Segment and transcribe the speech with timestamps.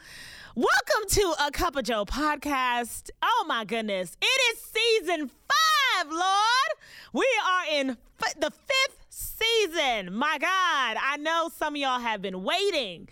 [0.55, 3.11] Welcome to a Cup of Joe podcast.
[3.21, 4.17] Oh my goodness.
[4.19, 5.72] It is season five,
[6.09, 6.69] Lord.
[7.13, 10.13] We are in f- the fifth season.
[10.13, 13.07] My God, I know some of y'all have been waiting.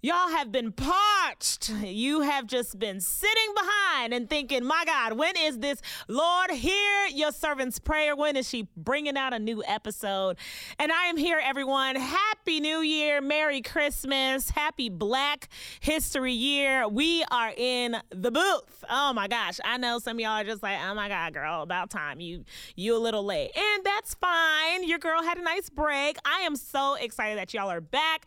[0.00, 1.70] Y'all have been parched.
[1.70, 5.82] You have just been sitting behind and thinking, my God, when is this?
[6.06, 8.14] Lord, hear your servant's prayer.
[8.14, 10.36] When is she bringing out a new episode?
[10.78, 11.96] And I am here, everyone.
[11.96, 13.20] Happy New Year.
[13.20, 14.50] Merry Christmas.
[14.50, 15.48] Happy Black
[15.80, 16.86] History Year.
[16.86, 18.84] We are in the booth.
[18.88, 19.58] Oh my gosh.
[19.64, 22.20] I know some of y'all are just like, oh my God, girl, about time.
[22.20, 22.44] You
[22.76, 23.50] you a little late.
[23.56, 24.86] And that's fine.
[24.86, 26.18] Your girl had a nice break.
[26.24, 28.26] I am so excited that y'all are back.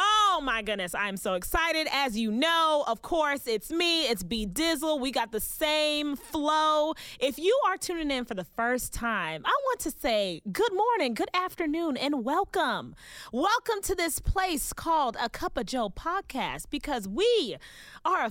[0.00, 1.88] Oh my goodness, I'm so excited.
[1.92, 5.00] As you know, of course, it's me, it's B Dizzle.
[5.00, 6.94] We got the same flow.
[7.18, 11.14] If you are tuning in for the first time, I want to say good morning,
[11.14, 12.94] good afternoon, and welcome.
[13.32, 17.56] Welcome to this place called A Cup of Joe podcast because we
[18.04, 18.30] are a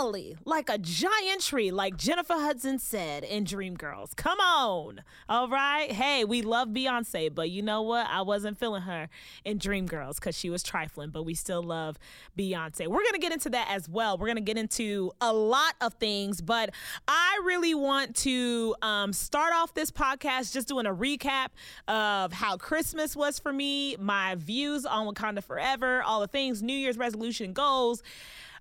[0.00, 4.16] family like a giant tree, like Jennifer Hudson said in Dreamgirls.
[4.16, 5.02] Come on.
[5.28, 5.90] All right.
[5.92, 8.06] Hey, we love Beyonce, but you know what?
[8.08, 9.08] I wasn't feeling her
[9.44, 11.98] in Dreamgirls because she was trifling, but we still love
[12.38, 12.86] Beyonce.
[12.86, 14.16] We're going to get into that as well.
[14.16, 16.70] We're going to get into a lot of things, but
[17.06, 21.48] I really want to um, start off this podcast just doing a recap
[21.88, 26.72] of how Christmas was for me, my views on Wakanda Forever, all the things, New
[26.72, 28.02] Year's resolution goals.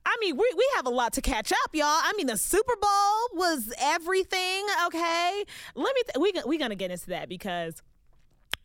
[0.06, 1.86] I mean, we, we have a lot to catch up, y'all.
[1.86, 5.44] I mean, the Super Bowl was everything, okay?
[5.76, 7.82] Let me, th- we, we're going to get into that because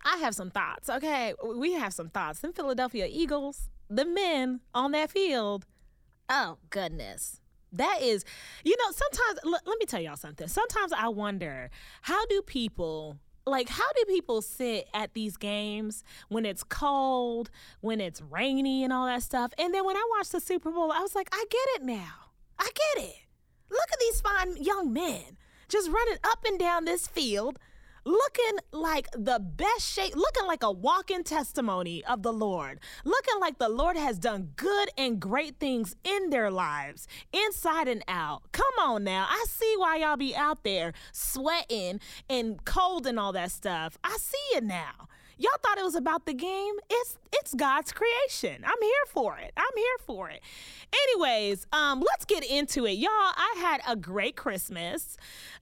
[0.04, 1.34] I have some thoughts, okay?
[1.44, 2.40] We have some thoughts.
[2.40, 5.66] Them Philadelphia Eagles, the men on that field,
[6.28, 7.40] oh, goodness.
[7.72, 8.24] That is,
[8.64, 10.46] you know, sometimes, l- let me tell y'all something.
[10.46, 11.70] Sometimes I wonder
[12.02, 17.50] how do people like how do people sit at these games when it's cold
[17.80, 19.52] when it's rainy and all that stuff?
[19.58, 22.30] And then when i watched the super bowl i was like i get it now.
[22.58, 23.16] I get it.
[23.70, 25.36] Look at these fine young men
[25.68, 27.58] just running up and down this field
[28.04, 33.58] looking like the best shape, looking like a walking testimony of the Lord, looking like
[33.58, 38.42] the Lord has done good and great things in their lives, inside and out.
[38.52, 39.26] Come on now.
[39.28, 43.98] I see why y'all be out there sweating and cold and all that stuff.
[44.04, 45.08] I see it now.
[45.36, 46.74] Y'all thought it was about the game.
[46.90, 48.62] It's it's God's creation.
[48.64, 49.52] I'm here for it.
[49.56, 50.40] I'm here for it.
[50.92, 53.10] Anyways, um, let's get into it, y'all.
[53.10, 55.16] I had a great Christmas.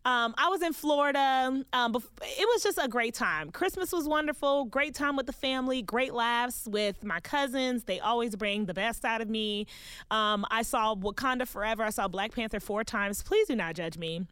[0.05, 1.65] Um, I was in Florida.
[1.73, 3.51] Um, it was just a great time.
[3.51, 4.67] Christmas was wonderful.
[4.67, 5.81] Great time with the family.
[5.81, 7.85] Great laughs with my cousins.
[7.85, 9.67] They always bring the best out of me.
[10.11, 11.83] Um, I saw Wakanda Forever.
[11.83, 13.23] I saw Black Panther four times.
[13.23, 14.27] Please do not judge me.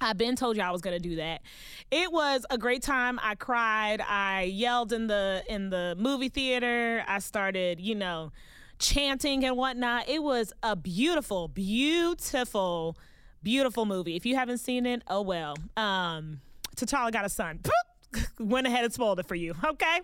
[0.00, 1.42] I've been told you I was gonna do that.
[1.90, 3.18] It was a great time.
[3.22, 4.00] I cried.
[4.00, 7.04] I yelled in the in the movie theater.
[7.06, 8.32] I started, you know,
[8.78, 10.08] chanting and whatnot.
[10.08, 12.96] It was a beautiful, beautiful,
[13.42, 14.16] beautiful movie.
[14.16, 15.56] If you haven't seen it, oh well.
[15.76, 16.40] Um,
[16.76, 17.60] T'Challa got a son.
[18.38, 20.00] Went ahead and spoiled it for you, okay?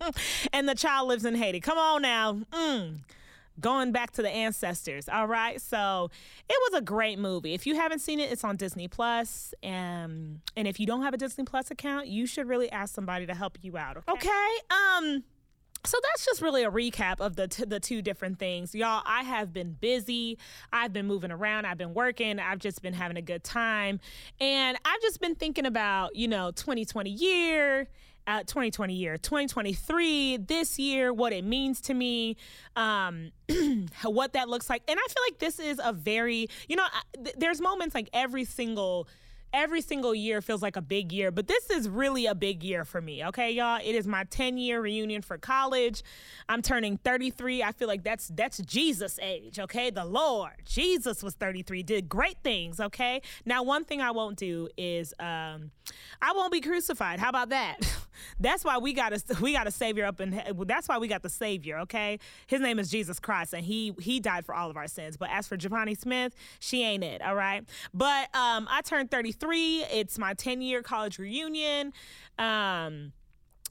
[0.52, 1.60] and the child lives in Haiti.
[1.60, 2.34] Come on now.
[2.52, 2.98] Mm
[3.60, 5.08] going back to the ancestors.
[5.08, 5.60] All right.
[5.60, 6.10] So
[6.48, 7.54] it was a great movie.
[7.54, 9.54] If you haven't seen it, it's on Disney Plus.
[9.62, 13.26] And and if you don't have a Disney Plus account, you should really ask somebody
[13.26, 13.96] to help you out.
[13.96, 14.12] Okay.
[14.12, 14.56] okay?
[14.70, 15.24] Um
[15.84, 18.74] so that's just really a recap of the t- the two different things.
[18.74, 20.38] Y'all, I have been busy.
[20.72, 21.66] I've been moving around.
[21.66, 22.38] I've been working.
[22.38, 24.00] I've just been having a good time.
[24.40, 27.88] And I've just been thinking about, you know, 2020 year
[28.28, 32.36] uh, 2020 year, 2023, this year, what it means to me,
[32.76, 33.32] um,
[34.04, 34.82] what that looks like.
[34.86, 36.84] And I feel like this is a very, you know,
[37.16, 39.08] th- there's moments like every single
[39.52, 42.84] every single year feels like a big year, but this is really a big year
[42.84, 43.24] for me.
[43.24, 43.80] Okay, y'all.
[43.82, 46.02] It is my 10 year reunion for college.
[46.50, 47.62] I'm turning 33.
[47.62, 49.58] I feel like that's that's Jesus age.
[49.58, 52.80] Okay, the Lord Jesus was 33, did great things.
[52.80, 53.22] Okay.
[53.44, 55.70] Now, one thing I won't do is um,
[56.20, 57.18] I won't be crucified.
[57.18, 57.78] How about that?
[58.40, 60.40] That's why we got a we got a savior up in.
[60.66, 61.78] That's why we got the savior.
[61.80, 65.16] Okay, his name is Jesus Christ, and he he died for all of our sins.
[65.16, 67.22] But as for Javani Smith, she ain't it.
[67.22, 67.64] All right.
[67.94, 69.84] But um, I turned 33.
[69.90, 71.92] It's my 10 year college reunion.
[72.38, 73.12] Um,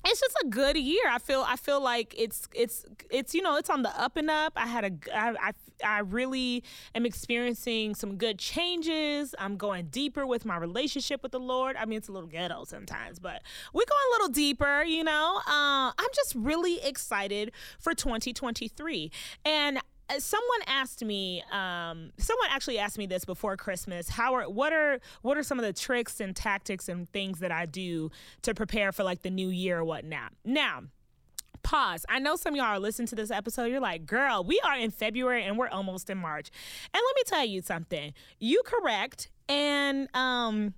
[0.06, 1.04] it's just a good year.
[1.10, 4.30] I feel I feel like it's it's it's you know it's on the up and
[4.30, 4.54] up.
[4.56, 5.52] I had a I I,
[5.84, 6.64] I really
[6.96, 9.36] am experiencing some good changes.
[9.38, 11.76] I'm going deeper with my relationship with the Lord.
[11.76, 13.42] I mean it's a little ghetto sometimes, but
[13.74, 14.84] we're going a little deeper.
[14.84, 19.12] You know, uh, I'm just really excited for 2023
[19.46, 19.80] and
[20.20, 25.00] someone asked me um, someone actually asked me this before christmas how are what are
[25.22, 28.10] what are some of the tricks and tactics and things that i do
[28.42, 30.84] to prepare for like the new year or whatnot now
[31.68, 32.06] pause.
[32.08, 33.66] I know some y'all are listening to this episode.
[33.66, 36.50] You're like, girl, we are in February and we're almost in March.
[36.94, 38.14] And let me tell you something.
[38.40, 39.30] You correct.
[39.50, 40.74] And um,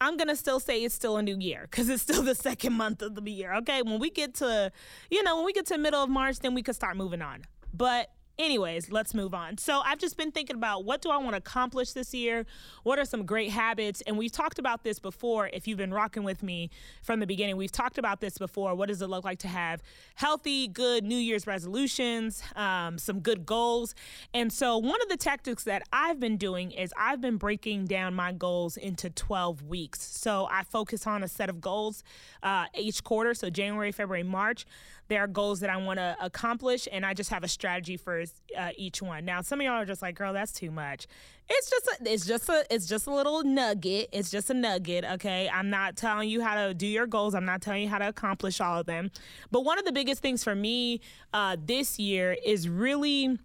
[0.00, 3.00] I'm gonna still say it's still a new year because it's still the second month
[3.00, 3.54] of the year.
[3.56, 3.82] Okay.
[3.82, 4.72] When we get to,
[5.10, 7.44] you know, when we get to middle of March, then we could start moving on.
[7.72, 9.58] But anyways, let's move on.
[9.58, 12.46] So I've just been thinking about what do I want to accomplish this year?
[12.82, 14.02] What are some great habits?
[14.06, 15.48] And we've talked about this before.
[15.52, 16.70] If you've been rocking with me
[17.02, 18.74] from the beginning, we've talked about this before.
[18.74, 19.82] What does it look like to have
[20.16, 23.94] healthy, good New Year's resolutions, um, some good goals?
[24.32, 28.14] And so one of the tactics that I've been doing is I've been breaking down
[28.14, 30.00] my goals into 12 weeks.
[30.00, 32.02] So I focus on a set of goals
[32.42, 33.34] uh, each quarter.
[33.34, 34.66] So January, February, March.
[35.08, 38.24] There are goals that I want to accomplish, and I just have a strategy for
[38.56, 39.24] uh, each one.
[39.24, 41.06] Now, some of y'all are just like, "Girl, that's too much."
[41.48, 44.08] It's just a, it's just a it's just a little nugget.
[44.12, 45.48] It's just a nugget, okay?
[45.52, 47.34] I'm not telling you how to do your goals.
[47.34, 49.10] I'm not telling you how to accomplish all of them.
[49.50, 51.00] But one of the biggest things for me
[51.32, 53.38] uh, this year is really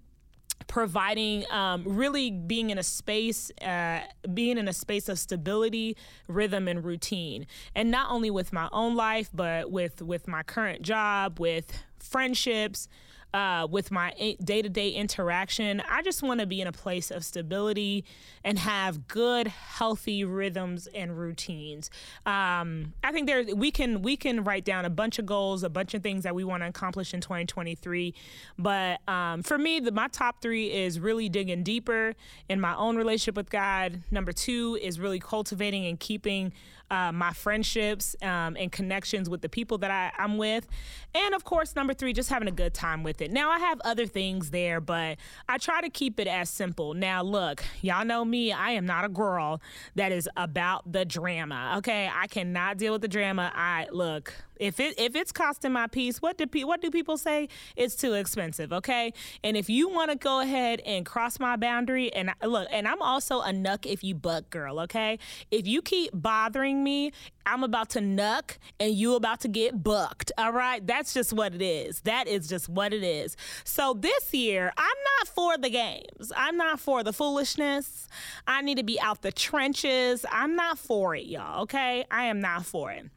[0.68, 4.02] providing um, really being in a space uh,
[4.34, 5.98] being in a space of stability
[6.28, 7.48] rhythm and routine.
[7.76, 12.88] And not only with my own life but with with my current job with friendships
[13.34, 14.12] uh, with my
[14.44, 15.82] day to day interaction.
[15.90, 18.06] I just want to be in a place of stability
[18.44, 21.90] and have good, healthy rhythms and routines.
[22.26, 25.70] Um, I think there we can we can write down a bunch of goals, a
[25.70, 28.14] bunch of things that we want to accomplish in 2023.
[28.58, 32.14] But um, for me, the, my top three is really digging deeper
[32.48, 34.02] in my own relationship with God.
[34.12, 36.54] Number two is really cultivating and keeping
[36.92, 40.68] uh, my friendships um, and connections with the people that I, I'm with.
[41.14, 43.32] And of course, number three, just having a good time with it.
[43.32, 46.94] Now, I have other things there, but I try to keep it as simple.
[46.94, 49.62] Now, look, y'all know me, I am not a girl
[49.96, 51.76] that is about the drama.
[51.78, 53.52] Okay, I cannot deal with the drama.
[53.56, 57.18] I look, if it if it's costing my piece, what do pe- what do people
[57.18, 57.48] say?
[57.76, 59.14] It's too expensive, okay?
[59.44, 62.88] And if you want to go ahead and cross my boundary, and I, look, and
[62.88, 65.18] I'm also a nuck if you buck girl, okay?
[65.50, 67.12] If you keep bothering me,
[67.46, 70.32] I'm about to nuck and you about to get bucked.
[70.38, 72.02] All right, that's just what it is.
[72.02, 73.36] That is just what it is.
[73.64, 76.32] So this year, I'm not for the games.
[76.36, 78.08] I'm not for the foolishness.
[78.46, 80.26] I need to be out the trenches.
[80.32, 81.64] I'm not for it, y'all.
[81.64, 83.10] Okay, I am not for it.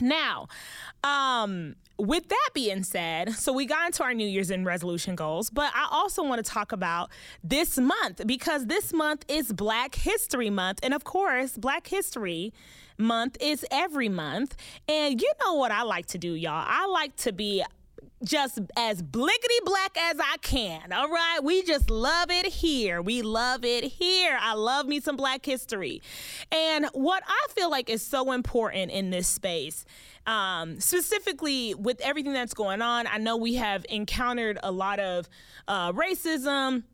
[0.00, 0.48] Now,
[1.04, 5.50] um, with that being said, so we got into our New Year's and resolution goals,
[5.50, 7.10] but I also want to talk about
[7.44, 10.80] this month because this month is Black History Month.
[10.82, 12.52] And of course, Black History
[12.96, 14.56] Month is every month.
[14.88, 16.64] And you know what I like to do, y'all?
[16.66, 17.64] I like to be
[18.24, 20.92] just as blickety black as I can.
[20.92, 21.40] All right.
[21.42, 23.00] We just love it here.
[23.00, 24.38] We love it here.
[24.40, 26.02] I love me some black history.
[26.52, 29.84] And what I feel like is so important in this space,
[30.26, 35.28] um, specifically with everything that's going on, I know we have encountered a lot of
[35.66, 36.84] uh, racism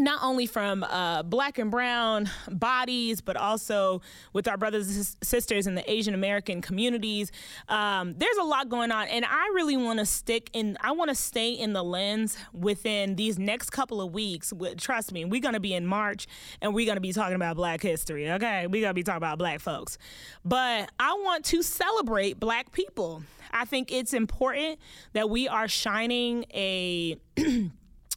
[0.00, 4.00] not only from uh, black and brown bodies, but also
[4.32, 7.30] with our brothers and sisters in the Asian American communities.
[7.68, 10.78] Um, there's a lot going on, and I really want to stick in.
[10.80, 14.52] I want to stay in the lens within these next couple of weeks.
[14.78, 16.26] Trust me, we're going to be in March,
[16.62, 18.30] and we're going to be talking about Black history.
[18.30, 19.98] Okay, we're going to be talking about Black folks,
[20.44, 23.22] but I want to celebrate Black people.
[23.50, 24.78] I think it's important
[25.12, 27.18] that we are shining a.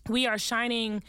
[0.10, 1.04] we are shining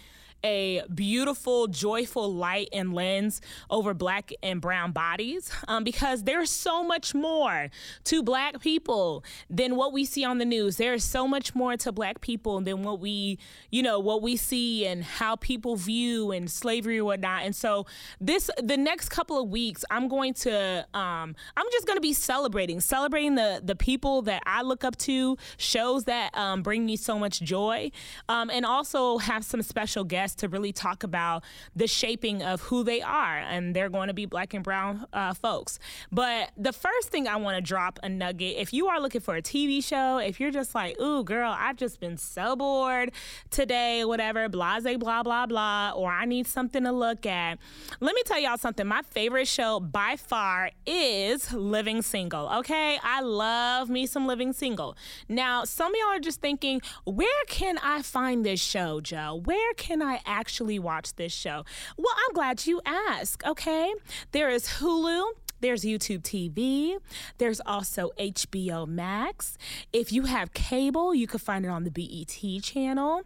[0.44, 3.40] a beautiful, joyful light and lens
[3.70, 7.70] over black and brown bodies um, because there's so much more
[8.04, 10.76] to black people than what we see on the news.
[10.76, 13.38] There is so much more to black people than what we,
[13.70, 17.42] you know, what we see and how people view and slavery or whatnot.
[17.44, 17.86] And so
[18.20, 22.12] this, the next couple of weeks, I'm going to, um, I'm just going to be
[22.12, 26.96] celebrating, celebrating the the people that I look up to, shows that um, bring me
[26.96, 27.90] so much joy,
[28.28, 32.84] um, and also have some special guests to really talk about the shaping of who
[32.84, 35.78] they are, and they're going to be black and brown uh, folks.
[36.12, 39.36] But the first thing I want to drop a nugget if you are looking for
[39.36, 43.12] a TV show, if you're just like, ooh, girl, I've just been so bored
[43.50, 47.58] today, whatever, blase, blah, blah, blah, or I need something to look at,
[48.00, 48.86] let me tell y'all something.
[48.86, 52.98] My favorite show by far is Living Single, okay?
[53.02, 54.96] I love me some Living Single.
[55.28, 59.40] Now, some of y'all are just thinking, where can I find this show, Joe?
[59.44, 61.64] Where can I actually watch this show?
[61.96, 63.92] Well, I'm glad you asked, okay?
[64.32, 65.24] There is Hulu.
[65.60, 66.98] There's YouTube TV.
[67.38, 69.56] There's also HBO Max.
[69.92, 73.22] If you have cable, you can find it on the BET channel.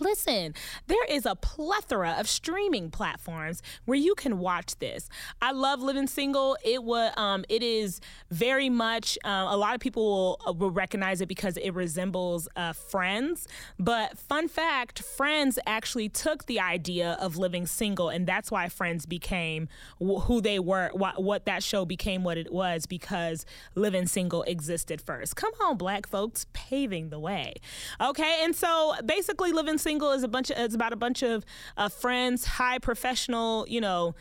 [0.00, 0.54] Listen,
[0.88, 5.08] there is a plethora of streaming platforms where you can watch this.
[5.40, 6.56] I love Living Single.
[6.64, 9.16] It was, um, it is very much.
[9.24, 13.46] Uh, a lot of people will, uh, will, recognize it because it resembles uh, Friends.
[13.78, 19.06] But fun fact: Friends actually took the idea of Living Single, and that's why Friends
[19.06, 19.68] became
[20.00, 20.88] wh- who they were.
[20.88, 23.46] Wh- what that show became what it was because
[23.76, 25.36] Living Single existed first.
[25.36, 27.54] Come on, Black folks, paving the way.
[28.00, 31.44] Okay, and so basically, Living single is a bunch of it's about a bunch of
[31.76, 34.16] uh, friends, high professional, you know,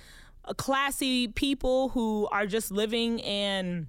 [0.45, 3.87] uh, classy people who are just living and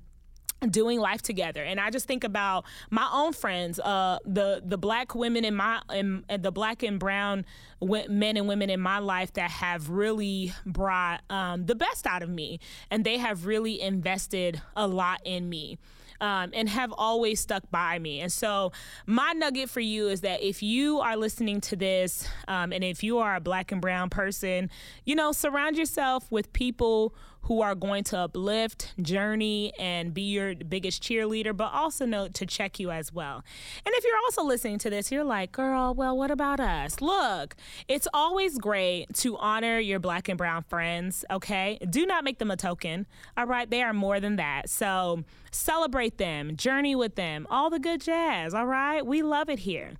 [0.71, 1.63] doing life together.
[1.63, 5.83] And i just think about my own friends uh, the the black women in my
[5.93, 7.45] in, the black and brown
[7.83, 12.31] men and women in my life that have really brought um, the best out of
[12.31, 12.61] me.
[12.91, 15.79] And they have really invested a lot in me
[16.25, 18.21] um, and have always stuck by me.
[18.21, 18.73] And so,
[19.05, 23.05] my nugget for you is that if you are listening to this, um, and if
[23.05, 24.71] you are a black and brown person,
[25.05, 27.15] you know, surround yourself with people
[27.45, 32.47] who are going to uplift, journey, and be your biggest cheerleader, but also know to
[32.47, 33.45] check you as well.
[33.85, 37.01] And if you're also listening to this, you're like, girl, well, what about us?
[37.01, 37.55] Look,
[37.87, 41.79] it's always great to honor your black and brown friends, okay?
[41.91, 43.69] Do not make them a token, all right?
[43.69, 44.71] They are more than that.
[44.71, 49.05] So celebrate them, journey with them, all the good jazz, all right?
[49.05, 49.93] We love it here.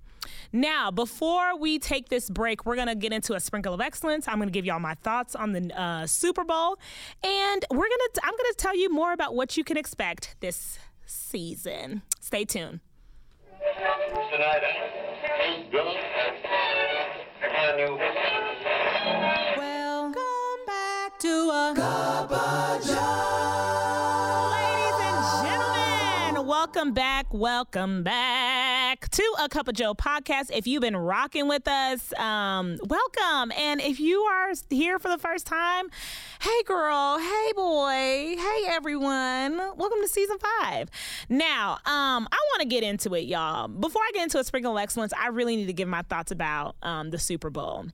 [0.55, 4.25] Now, before we take this break, we're going to get into a sprinkle of excellence.
[4.25, 6.79] I'm going to give y'all my thoughts on the uh, Super Bowl,
[7.25, 10.37] and we're going to I'm going to tell you more about what you can expect
[10.39, 12.03] this season.
[12.21, 12.79] Stay tuned.
[20.65, 21.73] Back to a
[26.75, 27.33] Welcome back.
[27.33, 30.51] Welcome back to a Cup of Joe podcast.
[30.51, 33.53] If you've been rocking with us, um, welcome.
[33.57, 35.87] And if you are here for the first time,
[36.41, 39.55] hey girl, hey boy, hey everyone.
[39.55, 40.89] Welcome to season five.
[41.29, 43.69] Now, um, I want to get into it, y'all.
[43.69, 46.33] Before I get into a sprinkle of excellence, I really need to give my thoughts
[46.33, 47.85] about um, the Super Bowl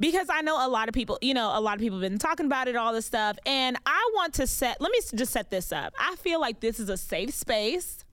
[0.00, 2.18] because I know a lot of people, you know, a lot of people have been
[2.18, 3.36] talking about it, all this stuff.
[3.46, 5.94] And I want to set, let me just set this up.
[5.98, 8.04] I feel like this is a safe space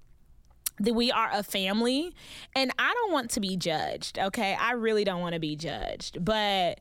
[0.80, 2.14] that we are a family
[2.56, 4.58] and I don't want to be judged, okay?
[4.60, 6.24] I really don't want to be judged.
[6.24, 6.80] But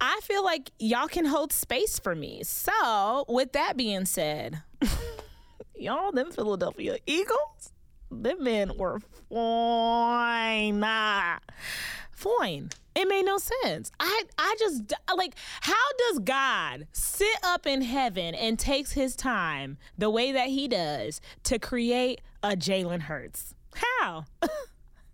[0.00, 2.42] I feel like y'all can hold space for me.
[2.42, 4.62] So, with that being said,
[5.76, 7.72] y'all, them Philadelphia Eagles,
[8.10, 9.00] them men were
[9.30, 10.84] fine.
[12.10, 12.70] Fine.
[12.94, 13.90] It made no sense.
[13.98, 19.78] I I just like how does God sit up in heaven and takes his time
[19.98, 23.54] the way that he does to create a Jalen Hurts?
[23.74, 24.26] How?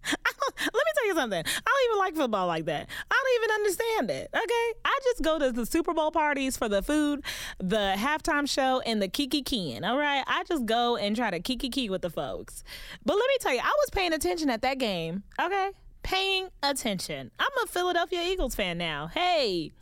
[0.03, 1.39] Let me tell you something.
[1.39, 2.89] I don't even like football like that.
[3.11, 4.31] I don't even understand it.
[4.35, 7.23] Okay, I just go to the Super Bowl parties for the food,
[7.59, 9.85] the halftime show, and the kiki keying.
[9.85, 12.65] All right, I just go and try to kiki key with the folks.
[13.05, 15.23] But let me tell you, I was paying attention at that game.
[15.41, 15.71] Okay,
[16.03, 17.31] paying attention.
[17.39, 19.09] I'm a Philadelphia Eagles fan now.
[19.09, 19.73] Hey.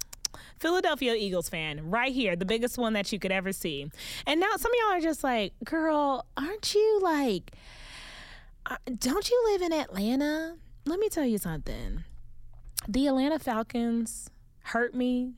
[0.59, 3.89] Philadelphia Eagles fan, right here, the biggest one that you could ever see.
[4.27, 7.53] And now some of y'all are just like, girl, aren't you like,
[8.67, 10.57] uh, don't you live in Atlanta?
[10.85, 12.03] Let me tell you something.
[12.89, 14.31] The Atlanta Falcons
[14.65, 15.35] hurt me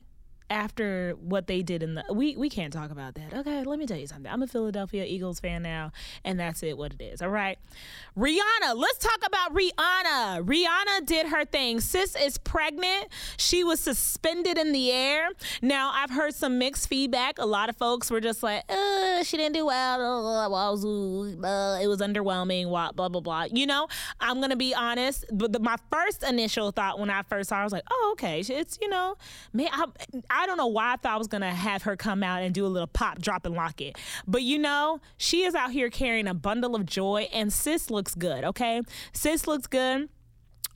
[0.51, 3.33] after what they did in the we we can't talk about that.
[3.33, 4.31] Okay, let me tell you something.
[4.31, 5.93] I'm a Philadelphia Eagles fan now,
[6.25, 6.77] and that's it.
[6.77, 7.21] What it is.
[7.21, 7.57] All right,
[8.17, 8.75] Rihanna.
[8.75, 10.45] Let's talk about Rihanna.
[10.45, 11.79] Rihanna did her thing.
[11.79, 13.07] Sis is pregnant.
[13.37, 15.29] She was suspended in the air.
[15.61, 17.39] Now I've heard some mixed feedback.
[17.39, 20.45] A lot of folks were just like, uh, she didn't do well.
[21.81, 22.67] It was underwhelming.
[22.67, 23.45] Blah blah blah blah.
[23.51, 23.87] You know,
[24.19, 25.23] I'm gonna be honest.
[25.31, 28.41] But my first initial thought when I first saw, her, I was like, oh okay,
[28.41, 29.15] it's you know,
[29.53, 29.69] man,
[30.29, 32.51] I I don't know why I thought I was gonna have her come out and
[32.51, 33.95] do a little pop, drop, and lock it.
[34.27, 38.15] But you know, she is out here carrying a bundle of joy, and sis looks
[38.15, 38.43] good.
[38.43, 38.81] Okay,
[39.13, 40.09] sis looks good.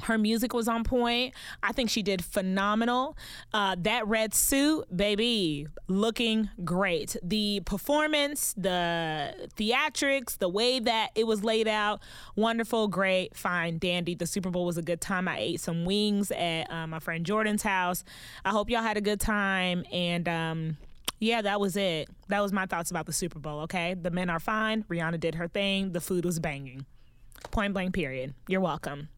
[0.04, 1.34] Her music was on point.
[1.64, 3.18] I think she did phenomenal.
[3.54, 7.16] Uh, that red suit, baby, looking great.
[7.24, 12.02] The performance, the theatrics, the way that it was laid out,
[12.36, 14.16] wonderful, great, fine, dandy.
[14.16, 15.28] The Super Bowl was a good time.
[15.28, 18.04] I ate some wings at uh, my friend Jordan's house.
[18.44, 19.86] I hope y'all had a good time.
[19.92, 20.78] And, um,
[21.20, 22.10] yeah, that was it.
[22.28, 23.94] That was my thoughts about the Super Bowl, okay?
[23.94, 24.84] The men are fine.
[24.84, 25.94] Rihanna did her thing.
[25.94, 26.86] The food was banging.
[27.52, 28.34] Point blank, period.
[28.48, 29.10] You're welcome.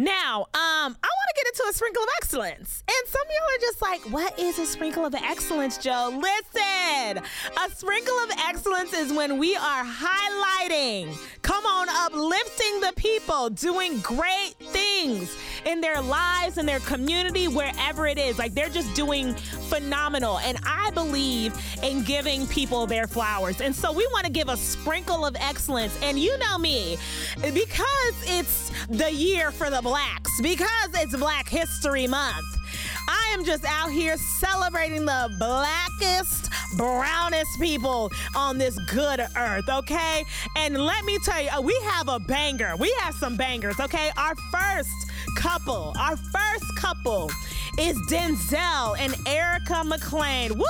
[0.00, 2.82] Now, um, I want to get into a sprinkle of excellence.
[2.88, 6.10] And some of y'all are just like, what is a sprinkle of excellence, Joe?
[6.12, 13.50] Listen, a sprinkle of excellence is when we are highlighting, come on, uplifting the people,
[13.50, 18.38] doing great things in their lives, in their community, wherever it is.
[18.38, 20.38] Like they're just doing phenomenal.
[20.40, 23.60] And I believe in giving people their flowers.
[23.60, 25.96] And so we want to give a sprinkle of excellence.
[26.02, 26.98] And you know me,
[27.42, 32.56] because it's the year for the blacks, because it's Black History Month.
[33.06, 40.24] I am just out here celebrating the blackest, brownest people on this good earth, okay?
[40.56, 42.74] And let me tell you, uh, we have a banger.
[42.76, 44.10] We have some bangers, okay?
[44.16, 44.90] Our first
[45.36, 47.30] couple, our first couple
[47.78, 50.56] is Denzel and Erica McLean.
[50.58, 50.64] Woo!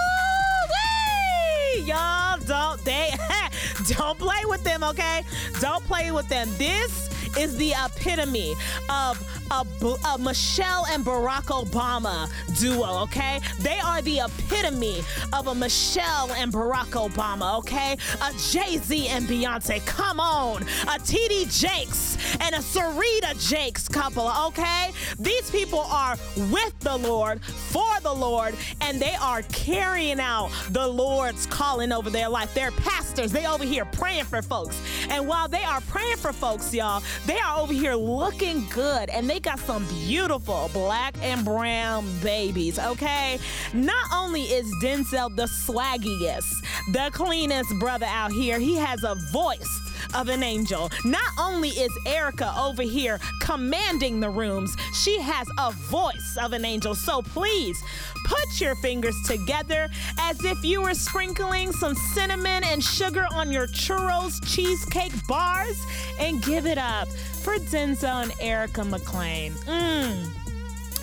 [1.85, 3.11] Y'all don't they
[3.87, 5.23] don't play with them, okay?
[5.61, 6.49] Don't play with them.
[6.59, 8.54] This is the epitome
[8.88, 9.66] of a,
[10.06, 13.40] a, Michelle and Barack Obama duo, okay?
[13.60, 17.96] They are the epitome of a Michelle and Barack Obama, okay?
[18.22, 20.62] A Jay Z and Beyonce, come on.
[20.62, 24.92] A TD Jakes and a Serita Jakes couple, okay?
[25.18, 26.16] These people are
[26.50, 32.10] with the Lord, for the Lord, and they are carrying out the Lord's calling over
[32.10, 32.54] their life.
[32.54, 34.80] They're pastors, they over here praying for folks.
[35.08, 39.28] And while they are praying for folks, y'all, they are over here looking good and
[39.28, 43.38] they got some beautiful black and brown babies, okay?
[43.72, 46.50] Not only is Denzel the swaggiest,
[46.92, 50.90] the cleanest brother out here, he has a voice of an angel.
[51.04, 56.64] Not only is Erica over here commanding the rooms, she has a voice of an
[56.64, 56.95] angel.
[56.95, 57.83] So please
[58.25, 59.88] put your fingers together
[60.19, 65.85] as if you were sprinkling some cinnamon and sugar on your churros cheesecake bars
[66.19, 69.52] and give it up for Denzel and Erica McLean.
[69.52, 70.30] Mmm.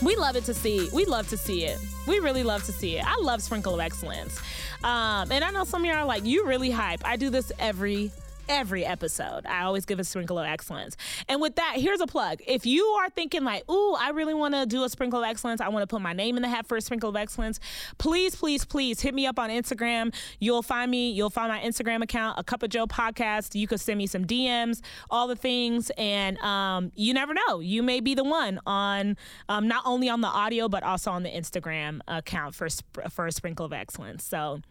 [0.01, 0.89] We love it to see.
[0.93, 1.79] We love to see it.
[2.05, 3.05] We really love to see it.
[3.05, 4.39] I love Sprinkle of Excellence.
[4.83, 7.01] Um, and I know some of y'all are like, you really hype.
[7.03, 8.11] I do this every
[8.49, 9.45] every episode.
[9.45, 10.97] I always give a sprinkle of excellence.
[11.27, 12.39] And with that, here's a plug.
[12.47, 15.61] If you are thinking like, ooh, I really want to do a sprinkle of excellence,
[15.61, 17.59] I want to put my name in the hat for a sprinkle of excellence,
[17.97, 20.13] please, please, please hit me up on Instagram.
[20.39, 23.55] You'll find me, you'll find my Instagram account, a cup of Joe podcast.
[23.55, 25.91] You could send me some DMs, all the things.
[25.97, 27.59] And um, you never know.
[27.59, 29.17] You may be the one on
[29.49, 32.67] um, not only on the audio, but also on the Instagram account for,
[33.09, 34.23] for a sprinkle of excellence.
[34.23, 34.61] So,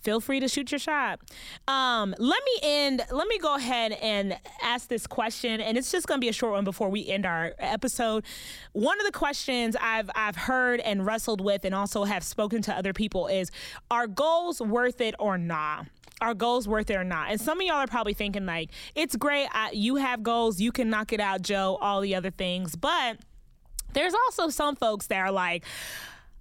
[0.00, 1.20] feel free to shoot your shot.
[1.66, 6.06] Um, let me end, let me go ahead and ask this question, and it's just
[6.06, 8.24] going to be a short one before we end our episode.
[8.72, 12.74] One of the questions I've, I've heard and wrestled with, and also have spoken to
[12.74, 13.50] other people, is
[13.90, 15.86] Are goals worth it or not?
[16.20, 17.30] Are goals worth it or not?
[17.30, 19.48] And some of y'all are probably thinking, like, it's great.
[19.52, 22.74] I, you have goals, you can knock it out, Joe, all the other things.
[22.74, 23.18] But
[23.92, 25.64] there's also some folks that are like,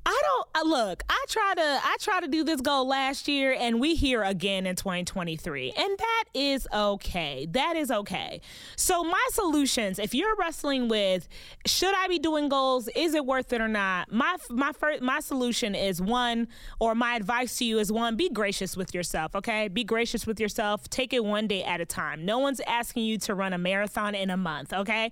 [0.08, 1.04] I don't uh, look.
[1.10, 4.66] I try to I try to do this goal last year, and we here again
[4.66, 7.46] in 2023, and that is okay.
[7.52, 8.40] That is okay.
[8.78, 11.28] So my solutions, if you're wrestling with,
[11.66, 12.88] should I be doing goals?
[12.96, 14.10] Is it worth it or not?
[14.10, 16.48] My my first my solution is one,
[16.80, 19.36] or my advice to you is one: be gracious with yourself.
[19.36, 20.90] Okay, be gracious with yourself.
[20.90, 22.24] Take it one day at a time.
[22.24, 24.72] No one's asking you to run a marathon in a month.
[24.72, 25.12] Okay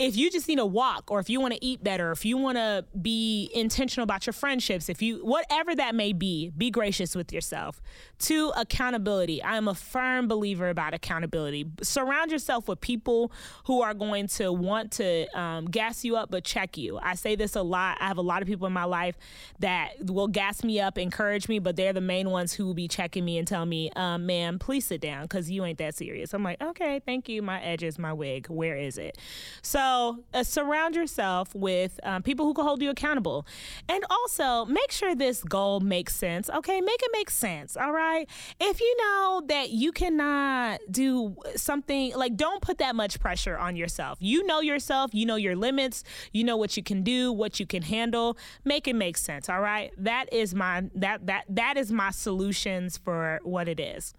[0.00, 2.38] if you just need to walk or if you want to eat better, if you
[2.38, 7.14] want to be intentional about your friendships, if you, whatever that may be, be gracious
[7.14, 7.82] with yourself.
[8.18, 9.42] Two, accountability.
[9.42, 11.66] I am a firm believer about accountability.
[11.82, 13.30] Surround yourself with people
[13.64, 16.98] who are going to want to um, gas you up but check you.
[17.02, 17.98] I say this a lot.
[18.00, 19.18] I have a lot of people in my life
[19.58, 22.88] that will gas me up, encourage me, but they're the main ones who will be
[22.88, 26.32] checking me and tell me, um, ma'am, please sit down because you ain't that serious.
[26.32, 27.42] I'm like, okay, thank you.
[27.42, 29.18] My edges, my wig, where is it?
[29.60, 33.46] So, so uh, surround yourself with um, people who can hold you accountable.
[33.88, 36.48] And also make sure this goal makes sense.
[36.48, 37.76] Okay, make it make sense.
[37.76, 38.28] All right.
[38.60, 43.74] If you know that you cannot do something, like don't put that much pressure on
[43.74, 44.18] yourself.
[44.20, 47.66] You know yourself, you know your limits, you know what you can do, what you
[47.66, 48.36] can handle.
[48.64, 49.48] Make it make sense.
[49.48, 49.92] All right.
[49.98, 54.14] That is my that that that is my solutions for what it is.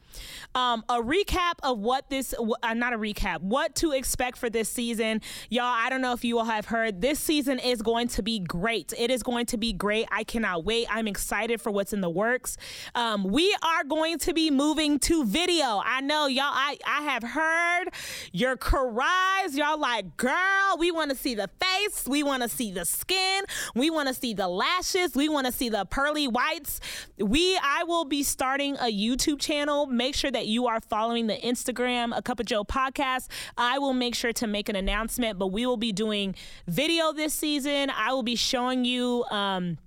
[0.54, 4.68] Um, a recap of what this uh, not a recap, what to expect for this
[4.68, 5.22] season.
[5.50, 8.24] Y'all Y'all, I don't know if you all have heard, this season is going to
[8.24, 8.96] be great.
[8.98, 10.08] It is going to be great.
[10.10, 10.88] I cannot wait.
[10.90, 12.58] I'm excited for what's in the works.
[12.96, 15.80] Um, we are going to be moving to video.
[15.86, 17.90] I know, y'all, I, I have heard
[18.32, 19.56] your cries.
[19.56, 22.08] Y'all like, girl, we want to see the face.
[22.08, 23.44] We want to see the skin.
[23.76, 25.14] We want to see the lashes.
[25.14, 26.80] We want to see the pearly whites.
[27.20, 29.86] We, I will be starting a YouTube channel.
[29.86, 33.28] Make sure that you are following the Instagram, A Cup of Joe podcast.
[33.60, 36.36] I will make sure to make an announcement but we will be doing
[36.68, 37.90] video this season.
[37.90, 39.24] I will be showing you.
[39.32, 39.78] Um,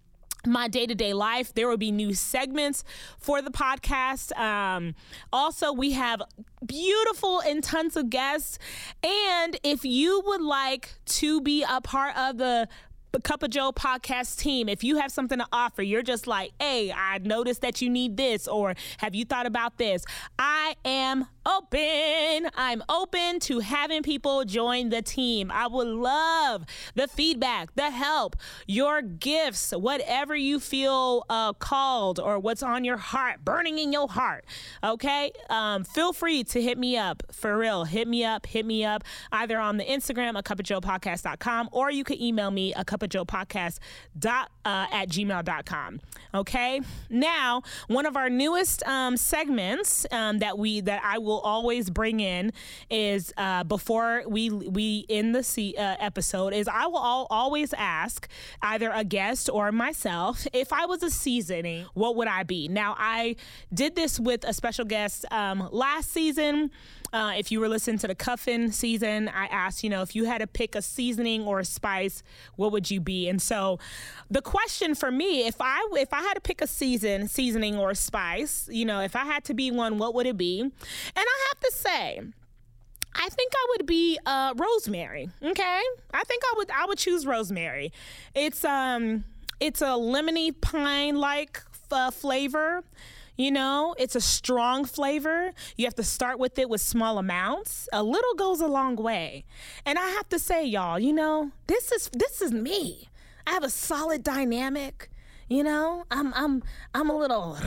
[0.47, 1.55] my day to day life.
[1.55, 2.85] There will be new segments
[3.19, 4.37] for the podcast.
[4.39, 4.95] Um,
[5.33, 6.23] also, we have
[6.67, 8.59] beautiful and tons of guests.
[9.03, 12.69] And if you would like to be a part of the
[13.21, 16.93] Cup of Joe podcast team, if you have something to offer, you're just like, hey,
[16.93, 20.05] I noticed that you need this, or have you thought about this?
[20.39, 22.51] I am open.
[22.55, 25.51] I'm open to having people join the team.
[25.51, 32.39] I would love the feedback, the help, your gifts, whatever you feel uh, called or
[32.39, 34.45] what's on your heart, burning in your heart.
[34.83, 35.33] Okay.
[35.51, 37.85] Um, feel free to hit me up for real.
[37.85, 41.69] Hit me up, hit me up either on the Instagram, a cup of joe podcast.com,
[41.73, 43.79] or you can email me a cup of joe podcast
[44.19, 46.01] dot, uh, at gmail.com.
[46.35, 46.81] Okay.
[47.11, 51.91] Now, one of our newest um, segments um, that we, that I will will always
[51.91, 52.53] bring in
[52.91, 57.75] is uh, before we we end the C, uh, episode is I will all, always
[57.75, 58.29] ask
[58.63, 62.69] either a guest or myself if I was a seasoning, what would I be?
[62.69, 63.37] Now I
[63.73, 66.71] did this with a special guest um, last season.
[67.13, 70.25] Uh, if you were listening to the Cuffin season, I asked, you know, if you
[70.25, 72.25] had to pick a seasoning or a spice,
[72.57, 73.29] what would you be?
[73.29, 73.79] And so,
[74.31, 77.95] the question for me, if I if I had to pick a season, seasoning or
[77.95, 80.61] spice, you know, if I had to be one, what would it be?
[80.61, 80.73] And
[81.17, 82.21] I have to say.
[83.17, 85.31] I think I would be uh, rosemary.
[85.41, 87.93] Okay, I think I would I would choose rosemary.
[88.35, 89.25] It's um
[89.61, 92.83] it's a lemony pine like f- flavor.
[93.37, 95.53] You know, it's a strong flavor.
[95.77, 97.89] You have to start with it with small amounts.
[97.93, 99.45] A little goes a long way.
[99.85, 103.09] And I have to say, y'all, you know, this is this is me.
[103.47, 105.11] I have a solid dynamic.
[105.49, 106.63] You know, I'm I'm
[106.95, 107.59] I'm a little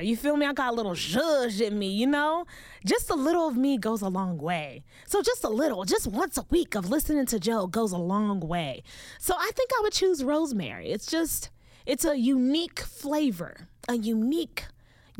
[0.00, 0.46] you feel me?
[0.46, 2.46] I got a little zhuzh in me, you know?
[2.86, 4.84] Just a little of me goes a long way.
[5.06, 8.40] So just a little, just once a week of listening to Joe goes a long
[8.40, 8.84] way.
[9.18, 10.90] So I think I would choose rosemary.
[10.90, 11.50] It's just
[11.84, 14.66] it's a unique flavor, a unique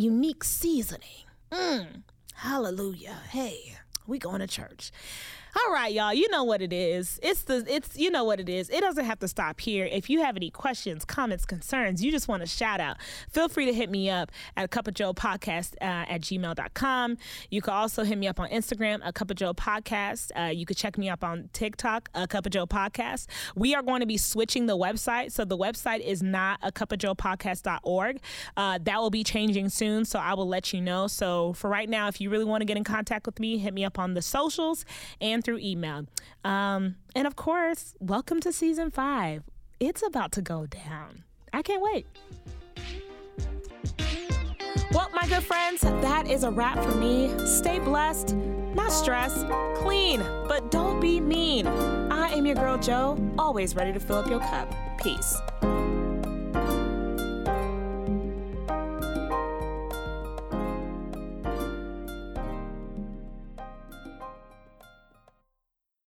[0.01, 1.27] unique seasoning.
[1.53, 2.03] Mm,
[2.35, 3.19] hallelujah.
[3.29, 4.91] Hey, we going to church.
[5.57, 6.15] All right, y'all.
[6.15, 7.19] You know what it is.
[7.25, 8.71] It's the it's you know what it is.
[8.71, 9.85] It doesn't have to stop here.
[9.85, 12.99] If you have any questions, comments, concerns, you just want to shout out,
[13.33, 17.19] feel free to hit me up at a cup of Joe podcast uh, at gmail.com.
[17.51, 20.31] You can also hit me up on Instagram, a cup of Joe podcast.
[20.39, 23.27] Uh, you could check me up on TikTok, a cup of Joe podcast.
[23.57, 25.33] We are going to be switching the website.
[25.33, 28.21] So the website is not a cup of Joe podcast.org.
[28.57, 30.05] Uh, that will be changing soon.
[30.05, 31.09] So I will let you know.
[31.09, 33.75] So for right now, if you really want to get in contact with me, hit
[33.75, 34.85] me up on the socials
[35.41, 36.05] and through email.
[36.45, 39.43] Um, and of course, welcome to season five.
[39.81, 41.25] It's about to go down.
[41.51, 42.07] I can't wait.
[44.93, 47.35] Well, my good friends, that is a wrap for me.
[47.47, 48.37] Stay blessed,
[48.75, 51.67] not stressed, clean, but don't be mean.
[51.67, 54.75] I am your girl, Joe, always ready to fill up your cup.
[54.99, 55.39] Peace.